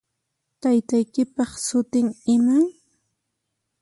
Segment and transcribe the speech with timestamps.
[0.61, 2.65] Taytaykipaq sutin iman?